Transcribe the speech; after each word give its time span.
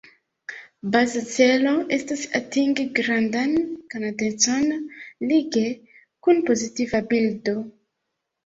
Baza 0.95 1.19
celo 1.33 1.73
estas 1.97 2.23
atingi 2.39 2.85
grandan 3.01 3.53
konatecon 3.95 4.65
lige 5.33 5.67
kun 6.29 6.43
pozitiva 6.49 7.05
bildo. 7.13 7.57